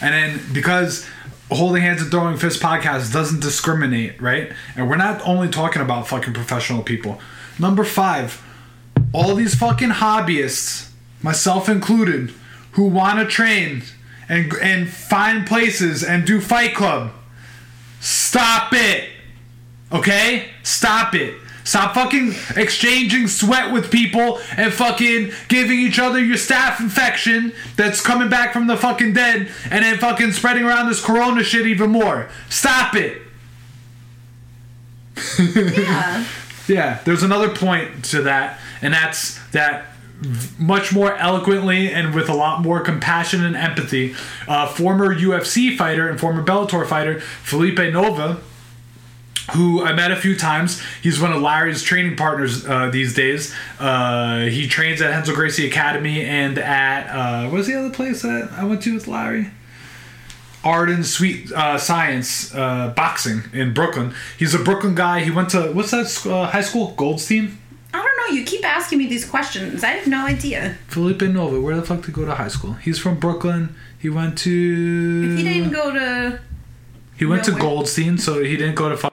And 0.00 0.14
then 0.14 0.40
because 0.54 1.06
Holding 1.50 1.82
Hands 1.82 2.00
and 2.00 2.10
Throwing 2.10 2.38
Fists 2.38 2.60
podcast 2.60 3.12
doesn't 3.12 3.40
discriminate, 3.40 4.20
right? 4.22 4.50
And 4.74 4.88
we're 4.88 4.96
not 4.96 5.20
only 5.26 5.48
talking 5.48 5.82
about 5.82 6.08
fucking 6.08 6.32
professional 6.32 6.82
people. 6.82 7.20
Number 7.58 7.84
five, 7.84 8.42
all 9.12 9.34
these 9.34 9.54
fucking 9.54 9.90
hobbyists, 9.90 10.87
myself 11.22 11.68
included, 11.68 12.32
who 12.72 12.84
want 12.84 13.18
to 13.18 13.26
train 13.26 13.82
and 14.28 14.52
and 14.54 14.88
find 14.88 15.46
places 15.46 16.04
and 16.04 16.26
do 16.26 16.40
Fight 16.40 16.74
Club. 16.74 17.12
Stop 18.00 18.72
it. 18.72 19.08
Okay? 19.90 20.48
Stop 20.62 21.14
it. 21.14 21.34
Stop 21.64 21.94
fucking 21.94 22.34
exchanging 22.56 23.28
sweat 23.28 23.72
with 23.72 23.90
people 23.90 24.40
and 24.56 24.72
fucking 24.72 25.32
giving 25.48 25.78
each 25.78 25.98
other 25.98 26.18
your 26.18 26.36
staph 26.36 26.80
infection 26.80 27.52
that's 27.76 28.00
coming 28.00 28.30
back 28.30 28.54
from 28.54 28.66
the 28.68 28.76
fucking 28.76 29.12
dead 29.12 29.50
and 29.70 29.84
then 29.84 29.98
fucking 29.98 30.32
spreading 30.32 30.64
around 30.64 30.88
this 30.88 31.04
corona 31.04 31.44
shit 31.44 31.66
even 31.66 31.90
more. 31.90 32.28
Stop 32.48 32.94
it. 32.94 33.20
Yeah. 35.38 36.24
Yeah, 36.68 37.00
there's 37.04 37.22
another 37.22 37.48
point 37.48 38.04
to 38.06 38.22
that, 38.22 38.58
and 38.82 38.92
that's 38.92 39.38
that 39.52 39.86
much 40.58 40.92
more 40.92 41.16
eloquently 41.16 41.92
and 41.92 42.14
with 42.14 42.28
a 42.28 42.34
lot 42.34 42.62
more 42.62 42.80
compassion 42.80 43.44
and 43.44 43.56
empathy, 43.56 44.14
uh, 44.46 44.66
former 44.66 45.14
UFC 45.14 45.76
fighter 45.76 46.08
and 46.08 46.18
former 46.18 46.42
Bellator 46.42 46.86
fighter 46.86 47.20
Felipe 47.20 47.78
Nova, 47.78 48.40
who 49.52 49.82
I 49.82 49.92
met 49.92 50.10
a 50.10 50.16
few 50.16 50.36
times. 50.36 50.82
He's 51.02 51.20
one 51.20 51.32
of 51.32 51.40
Larry's 51.40 51.82
training 51.82 52.16
partners 52.16 52.66
uh, 52.66 52.90
these 52.90 53.14
days. 53.14 53.54
Uh, 53.78 54.46
he 54.46 54.66
trains 54.66 55.00
at 55.00 55.10
Renzo 55.10 55.34
Gracie 55.34 55.66
Academy 55.66 56.22
and 56.22 56.58
at 56.58 57.08
uh, 57.08 57.48
what 57.48 57.58
was 57.58 57.66
the 57.66 57.74
other 57.74 57.90
place 57.90 58.22
that 58.22 58.50
I 58.52 58.64
went 58.64 58.82
to 58.82 58.94
with 58.94 59.06
Larry? 59.06 59.50
Arden 60.64 61.04
Sweet 61.04 61.52
uh, 61.52 61.78
Science 61.78 62.52
uh, 62.54 62.92
Boxing 62.94 63.44
in 63.52 63.72
Brooklyn. 63.72 64.12
He's 64.36 64.54
a 64.54 64.58
Brooklyn 64.58 64.94
guy. 64.94 65.20
He 65.20 65.30
went 65.30 65.50
to 65.50 65.70
what's 65.72 65.92
that 65.92 66.26
uh, 66.26 66.46
high 66.46 66.62
school? 66.62 66.94
Goldstein. 66.96 67.56
I 68.28 68.30
don't 68.30 68.34
know. 68.34 68.40
You 68.40 68.44
keep 68.46 68.64
asking 68.64 68.98
me 68.98 69.06
these 69.06 69.24
questions. 69.28 69.82
I 69.84 69.88
have 69.88 70.06
no 70.06 70.26
idea. 70.26 70.76
Felipe 70.88 71.22
Nova. 71.22 71.60
Where 71.60 71.76
the 71.76 71.82
fuck 71.82 71.98
did 71.98 72.06
he 72.06 72.12
go 72.12 72.24
to 72.24 72.34
high 72.34 72.48
school? 72.48 72.74
He's 72.74 72.98
from 72.98 73.18
Brooklyn. 73.18 73.74
He 73.98 74.08
went 74.10 74.38
to. 74.38 75.30
If 75.32 75.38
he 75.38 75.44
didn't 75.44 75.72
go 75.72 75.92
to. 75.92 76.40
He 77.16 77.26
went 77.26 77.44
to 77.44 77.52
Goldstein, 77.52 78.18
so 78.18 78.42
he 78.44 78.56
didn't 78.56 78.76
go 78.76 78.88
to. 78.90 78.96
fu- 78.96 79.08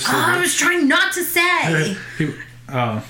Oh, 0.00 0.06
ah, 0.08 0.36
I 0.36 0.40
was 0.40 0.54
trying 0.56 0.88
not 0.88 1.12
to 1.14 1.22
say. 1.22 1.96
He, 2.18 2.32
oh, 2.68 3.04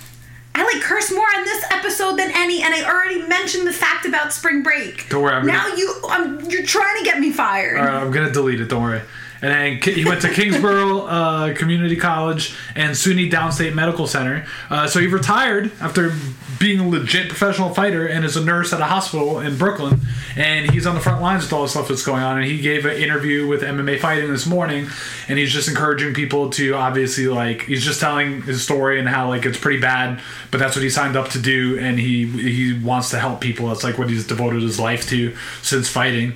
I 0.55 0.64
like 0.75 0.83
curse 0.83 1.11
more 1.13 1.27
on 1.37 1.45
this 1.45 1.65
episode 1.71 2.17
than 2.17 2.31
any, 2.35 2.63
and 2.63 2.75
I 2.75 2.85
already 2.85 3.23
mentioned 3.27 3.67
the 3.67 3.73
fact 3.73 4.07
about 4.07 4.33
spring 4.33 4.63
break. 4.63 5.09
Don't 5.09 5.23
worry, 5.23 5.35
I'm 5.35 5.47
now 5.47 5.65
gonna- 5.69 5.79
you, 5.79 5.95
um, 6.11 6.41
you're 6.51 6.65
trying 6.65 6.99
to 6.99 7.05
get 7.05 7.19
me 7.21 7.33
fired. 7.33 7.79
all 7.79 7.85
right, 7.85 7.95
I'm 7.95 8.11
gonna 8.11 8.31
delete 8.33 8.61
it. 8.61 8.69
Don't 8.69 8.83
worry. 8.83 9.01
And 9.43 9.53
then 9.83 9.95
he 9.95 10.07
went 10.07 10.23
to 10.23 10.31
Kingsborough 10.31 11.01
uh, 11.07 11.55
Community 11.55 11.97
College 11.97 12.55
and 12.75 12.93
SUNY 12.97 13.31
Downstate 13.31 13.75
Medical 13.75 14.07
Center. 14.07 14.47
Uh, 14.71 14.87
so 14.87 15.01
he 15.01 15.07
retired 15.07 15.71
after 15.83 16.15
being 16.59 16.81
a 16.81 16.89
legit 16.89 17.29
professional 17.29 17.75
fighter 17.75 18.07
and 18.07 18.25
is 18.25 18.39
a 18.39 18.45
nurse 18.45 18.73
at 18.73 18.81
a 18.81 18.87
hospital 18.87 19.41
in 19.41 19.59
Brooklyn. 19.59 20.01
And 20.35 20.71
he's 20.71 20.87
on 20.87 20.95
the 20.95 21.01
front 21.03 21.21
lines 21.21 21.43
with 21.43 21.53
all 21.53 21.63
the 21.63 21.69
stuff 21.69 21.89
that's 21.89 22.05
going 22.05 22.23
on. 22.23 22.39
And 22.39 22.47
he 22.47 22.59
gave 22.63 22.87
an 22.87 22.97
interview 22.97 23.47
with 23.47 23.61
MMA 23.61 24.01
Fighting 24.01 24.31
this 24.31 24.47
morning, 24.47 24.89
and 25.29 25.39
he's 25.39 25.53
just 25.53 25.69
encouraging 25.69 26.15
people 26.15 26.49
to 26.51 26.75
obviously 26.75 27.27
like 27.27 27.63
he's 27.63 27.85
just 27.85 28.01
telling 28.01 28.41
his 28.43 28.63
story 28.63 28.99
and 28.99 29.07
how 29.07 29.29
like 29.29 29.45
it's 29.45 29.59
pretty 29.59 29.81
bad, 29.81 30.21
but 30.53 30.59
that's 30.65 30.77
what 30.77 30.83
he 30.83 30.91
signed 30.91 31.17
up 31.17 31.29
to 31.31 31.39
do, 31.39 31.79
and 31.79 31.99
he 31.99 32.27
he 32.27 32.79
wants 32.79 33.11
to 33.11 33.19
help 33.19 33.41
people. 33.41 33.69
That's 33.69 33.85
like 33.85 33.99
what 33.99 34.11
he's 34.11 34.27
devoted 34.27 34.63
his 34.63 34.81
life 34.81 35.09
to 35.11 35.35
since 35.63 35.89
fighting 35.89 36.35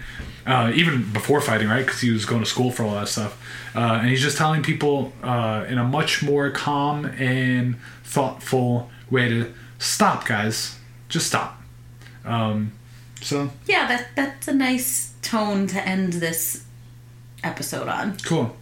uh, 0.49 0.73
even 0.75 1.12
before 1.12 1.43
fighting, 1.43 1.69
right? 1.69 1.85
Because 1.85 2.01
he 2.01 2.11
was 2.11 2.25
going 2.25 2.43
to 2.43 2.49
school 2.49 2.71
for 2.71 2.83
all 2.83 2.95
that 2.95 3.09
stuff. 3.09 3.38
Uh, 3.77 3.99
and 4.01 4.09
he's 4.09 4.23
just 4.23 4.38
telling 4.38 4.62
people 4.62 5.12
uh, 5.23 5.67
in 5.69 5.77
a 5.77 5.85
much 5.85 6.23
more 6.23 6.51
calm 6.51 7.05
and 7.05 7.77
thoughtful 8.03 8.88
way 9.11 9.29
to 9.29 9.53
stop, 9.79 10.27
guys. 10.27 10.79
Just 11.11 11.27
stop. 11.27 11.61
Um, 12.25 12.73
so 13.21 13.51
yeah, 13.67 13.87
that 13.88 14.09
that's 14.17 14.49
a 14.49 14.55
nice 14.55 15.12
tone 15.21 15.67
to 15.67 15.87
end 15.87 16.14
this 16.14 16.64
episode 17.45 17.88
on. 17.88 18.17
cool. 18.19 18.57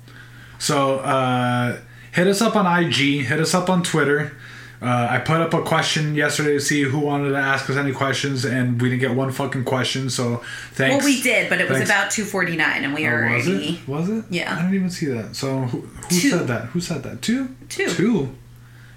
So 0.59 0.97
uh, 0.97 1.79
hit 2.13 2.27
us 2.27 2.43
up 2.43 2.57
on 2.57 2.67
IG. 2.67 3.27
Hit 3.27 3.39
us 3.39 3.55
up 3.55 3.71
on 3.71 3.85
Twitter. 3.85 4.37
Uh, 4.83 5.09
I 5.11 5.19
put 5.19 5.41
up 5.41 5.55
a 5.55 5.63
question 5.63 6.15
yesterday 6.15 6.53
to 6.53 6.61
see 6.61 6.83
who 6.83 6.99
wanted 6.99 7.31
to 7.31 7.37
ask 7.37 7.69
us 7.71 7.77
any 7.77 7.93
questions, 7.93 8.45
and 8.45 8.81
we 8.81 8.91
didn't 8.91 9.01
get 9.01 9.15
one 9.17 9.33
fucking 9.33 9.65
question. 9.65 10.11
So 10.11 10.43
thanks. 10.73 11.05
Well, 11.05 11.15
we 11.15 11.23
did, 11.23 11.49
but 11.49 11.61
it 11.61 11.69
was 11.69 11.79
Thanks. 11.79 11.91
about 11.91 12.11
249, 12.11 12.85
and 12.85 12.95
we 12.95 13.07
Oh, 13.07 13.11
already 13.11 13.35
was 13.37 13.49
it? 13.49 13.89
Was 13.89 14.09
it? 14.11 14.25
Yeah. 14.31 14.53
I 14.55 14.61
didn't 14.63 14.75
even 14.75 14.91
see 14.91 15.07
that. 15.07 15.35
So 15.35 15.61
who, 15.63 15.81
who 15.81 16.15
said 16.15 16.47
that? 16.49 16.65
Who 16.67 16.81
said 16.81 17.03
that? 17.05 17.23
Two. 17.23 17.55
Two. 17.71 17.89
Two. 17.89 18.35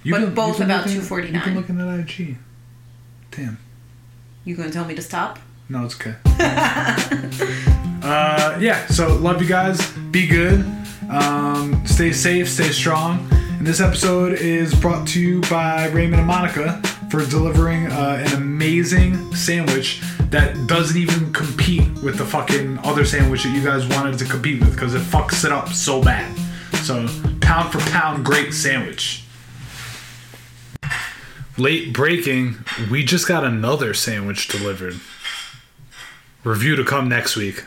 You've 0.03 0.19
But 0.19 0.35
both 0.35 0.57
been 0.57 0.65
about 0.69 0.83
249. 0.87 1.33
You've 1.33 1.43
been 1.45 1.55
looking 1.55 1.79
at 1.79 1.99
IG. 1.99 2.37
Damn. 3.31 3.57
You 4.45 4.55
gonna 4.55 4.71
tell 4.71 4.85
me 4.85 4.95
to 4.95 5.01
stop? 5.01 5.39
No, 5.69 5.85
it's 5.85 5.95
okay. 5.95 6.15
uh, 8.03 8.57
yeah. 8.59 8.85
So 8.87 9.15
love 9.15 9.41
you 9.41 9.47
guys. 9.47 9.91
Be 10.11 10.27
good. 10.27 10.65
Um, 11.09 11.81
stay 11.85 12.11
safe. 12.11 12.49
Stay 12.49 12.69
strong. 12.69 13.27
And 13.59 13.67
this 13.67 13.81
episode 13.81 14.39
is 14.39 14.73
brought 14.73 15.05
to 15.09 15.19
you 15.19 15.41
by 15.41 15.87
Raymond 15.89 16.21
and 16.21 16.27
Monica 16.27 16.81
for 17.11 17.25
delivering 17.25 17.87
uh, 17.87 18.23
an 18.25 18.35
amazing 18.35 19.35
sandwich 19.35 20.01
that 20.29 20.65
doesn't 20.65 20.95
even 20.95 21.33
compete 21.33 21.85
with 22.01 22.17
the 22.17 22.23
fucking 22.23 22.77
other 22.85 23.03
sandwich 23.03 23.43
that 23.43 23.49
you 23.49 23.61
guys 23.61 23.85
wanted 23.85 24.17
to 24.19 24.23
compete 24.23 24.61
with 24.61 24.71
because 24.71 24.95
it 24.95 25.01
fucks 25.01 25.43
it 25.43 25.51
up 25.51 25.73
so 25.73 26.01
bad. 26.01 26.33
So 26.83 27.05
pound 27.41 27.73
for 27.73 27.79
pound, 27.91 28.23
great 28.23 28.53
sandwich. 28.53 29.25
Late 31.57 31.91
breaking, 31.91 32.59
we 32.89 33.03
just 33.03 33.27
got 33.27 33.43
another 33.43 33.93
sandwich 33.93 34.47
delivered. 34.47 35.01
Review 36.45 36.77
to 36.77 36.85
come 36.85 37.09
next 37.09 37.35
week. 37.35 37.65